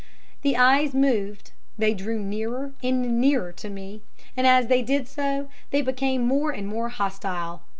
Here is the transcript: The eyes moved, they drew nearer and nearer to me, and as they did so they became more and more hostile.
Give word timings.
The 0.41 0.57
eyes 0.57 0.95
moved, 0.95 1.51
they 1.77 1.93
drew 1.93 2.17
nearer 2.17 2.73
and 2.81 3.21
nearer 3.21 3.51
to 3.51 3.69
me, 3.69 4.01
and 4.35 4.47
as 4.47 4.65
they 4.65 4.81
did 4.81 5.07
so 5.07 5.47
they 5.69 5.83
became 5.83 6.25
more 6.25 6.49
and 6.49 6.67
more 6.67 6.89
hostile. 6.89 7.61